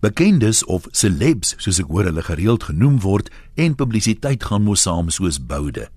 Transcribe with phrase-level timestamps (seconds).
[0.00, 5.08] Bekendes of celebs, soos ek hoor hulle gereeld genoem word, en publisiteit gaan mos saam
[5.10, 5.88] soos boude.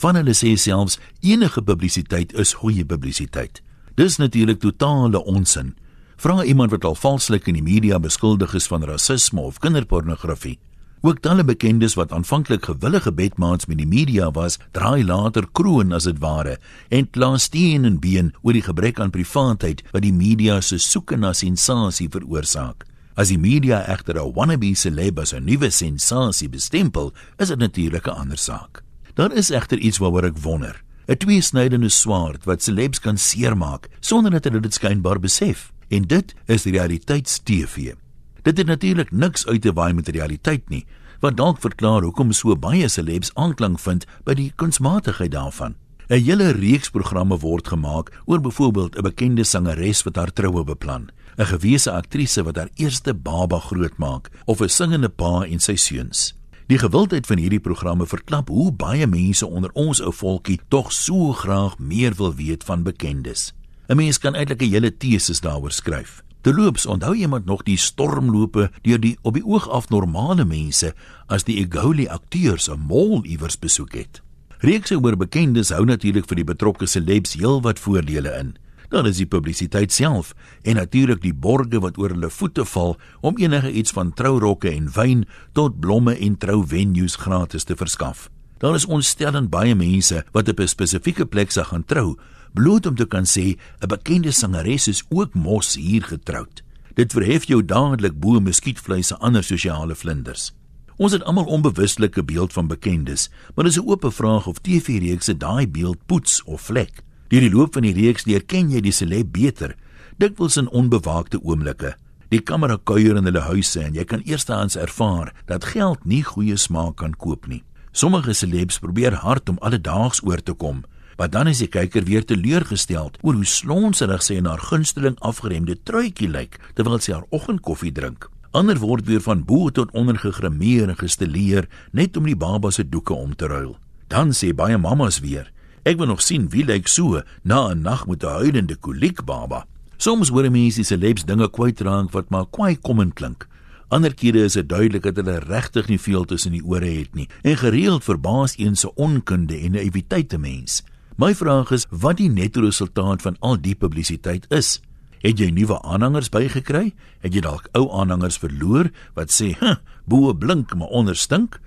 [0.00, 3.60] Van hulle sê selfs enige publisiteit is goeie publisiteit.
[4.00, 5.74] Dis natuurlik totale onsin.
[6.16, 10.56] Vra iemand wat al valslik in die media beskuldig is van rasisme of kinderpornografie.
[11.04, 16.08] Ook talle bekendes wat aanvanklik gewillige bedmaats met die media was, draai later kroon as
[16.08, 16.56] dit ware
[16.88, 21.20] en kla steen en been oor die gebrek aan privaatheid wat die media se soeke
[21.20, 22.88] na sensasie veroorsaak.
[23.20, 28.06] As die media egter 'n wannabe celeb as 'n nuwe sensasie bestempel, is dit natuurlik
[28.06, 28.82] 'n ander saak.
[29.14, 30.82] Daar is egter iets waaroor ek wonder.
[31.06, 35.72] 'n Tweesnydende swaard wat celebs kan seermaak sonder dat hulle dit skynbaar besef.
[35.88, 37.94] En dit is realiteits-TV.
[38.42, 40.86] Dit het natuurlik niks uit te waai met realiteit nie,
[41.20, 45.74] wat dalk verklaar hoekom so baie celebs aanklank vind by die kunsmatigheid daarvan.
[46.08, 51.10] 'n Hele reeks programme word gemaak oor byvoorbeeld 'n bekende sangeres wat haar troue beplan,
[51.36, 56.34] 'n gewese aktrise wat haar eerste baba grootmaak of 'n singende pa en sy seuns.
[56.66, 61.32] Die gewildheid van hierdie programme verklap hoe baie mense onder ons ou volkie tog so
[61.32, 63.54] graag meer wil weet van bekendes.
[63.88, 66.22] 'n Mens kan eintlik 'n hele teses daaroor skryf.
[66.40, 70.94] Terloops, onthou iemand nog die stormlope deur die op die oog af normale mense
[71.26, 74.22] as die Egoli akteurs 'n mall iewers besoek het.
[74.58, 78.56] Reekse oor bekendes hou natuurlik vir die betrokke celebs heelwat voordele in.
[78.90, 83.38] Daar is die publisiteit self en natuurlik die borge wat oor hulle voete val om
[83.38, 85.24] enige iets van trourokke en wyn
[85.54, 88.28] tot blomme en trouvenues gratis te verskaf.
[88.58, 92.18] Daar is ontstellend baie mense wat op 'n spesifieke plek sal gaan trou
[92.52, 96.62] bloot om te kan sê 'n bekende sangeres is ook mos hier getroud.
[96.94, 100.52] Dit verhef jou dadelik bo muskietvleis en ander sosiale vlinders.
[100.96, 105.68] Ons het almal onbewuslike beeld van bekendes, maar dis 'n oop vraag of TV-reekse daai
[105.68, 107.02] beeld poets of vlek.
[107.30, 109.76] Deur die loop van die reeks leer ken jy die celeb beter,
[110.18, 111.94] dikwels in onbewaakte oomblikke.
[112.30, 116.58] Die kamera kuier in hulle huise en jy kan eerstehands ervaar dat geld nie goeie
[116.58, 117.62] smaak kan koop nie.
[117.92, 120.84] Sommige celebs probeer hard om alledaags oor te kom,
[121.20, 125.74] Maar dan is die kyker weer teleurgestel oor hoe slonserig sy en haar gunsteling afgeremde
[125.84, 128.24] truitjie lyk terwyl sy haar oggendkoffie drink.
[128.56, 132.86] Ander word weer van bo tot onder gegrimeer en gestileer net om die baba se
[132.88, 133.74] doeke om te ruil.
[134.08, 135.52] Dan sê baie mammas weer:
[135.84, 139.66] "Ek wil nog sien wie lyk so na 'n nag met 'n huilende koliek baba."
[139.96, 143.46] Soms hoor mense se lebs dinge kwytraak wat maar kwai kom en klink.
[143.88, 147.28] Ander kere is dit duidelik dat hulle regtig nie veel tussen die ore het nie
[147.42, 150.82] en gereeld verbaas een se onkunde en naïwiteit te mens.
[151.16, 154.78] My vraag is wat die netto resultaat van al die publisiteit is.
[155.20, 156.94] Het jy nuwe aanhangers bygekry?
[157.20, 159.76] Het jy dalk ou aanhangers verloor wat sê, "Huh,
[160.06, 161.60] boe blink maar onder stink?"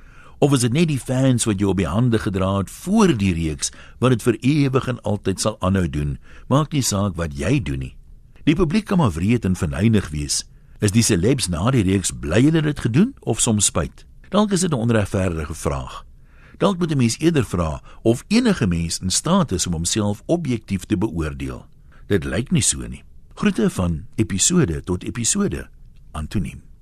[0.44, 3.31] Of is dit net die fans wat jou op die hande gedra het voor die
[3.31, 3.70] reeks
[4.04, 6.18] wat dit vir ewig en altyd sal aanhou doen?
[6.52, 7.94] Maak nie saak wat jy doen nie.
[8.44, 10.42] Die publiek kan maar wreed en verneig wees.
[10.84, 14.03] Is die celebs na die reeks bly hulle dit gedoen of soms spyt?
[14.36, 16.03] Dalk is dit 'n onregverdige vraag.
[16.59, 20.84] Dalk moet 'n mens eerder vra of enige mens in staat is om homself objektief
[20.84, 21.66] te beoordeel.
[22.08, 23.03] Dit lyk nie so nie.
[23.34, 25.70] Groete van episode tot episode.
[26.12, 26.72] Antoniem